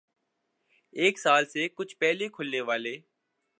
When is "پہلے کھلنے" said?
1.97-2.61